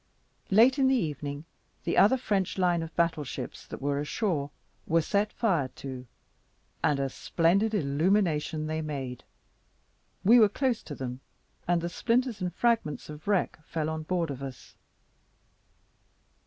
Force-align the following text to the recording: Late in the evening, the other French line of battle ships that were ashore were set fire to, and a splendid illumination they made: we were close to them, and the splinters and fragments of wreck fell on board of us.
Late 0.49 0.79
in 0.79 0.87
the 0.87 0.95
evening, 0.95 1.45
the 1.83 1.95
other 1.95 2.17
French 2.17 2.57
line 2.57 2.81
of 2.81 2.95
battle 2.95 3.23
ships 3.23 3.67
that 3.67 3.83
were 3.83 3.99
ashore 3.99 4.49
were 4.87 5.03
set 5.03 5.31
fire 5.31 5.67
to, 5.75 6.07
and 6.83 6.99
a 6.99 7.07
splendid 7.07 7.75
illumination 7.75 8.65
they 8.65 8.81
made: 8.81 9.23
we 10.23 10.39
were 10.39 10.49
close 10.49 10.81
to 10.81 10.95
them, 10.95 11.19
and 11.67 11.81
the 11.81 11.87
splinters 11.87 12.41
and 12.41 12.51
fragments 12.51 13.09
of 13.11 13.27
wreck 13.27 13.59
fell 13.63 13.91
on 13.91 14.01
board 14.01 14.31
of 14.31 14.41
us. 14.41 14.75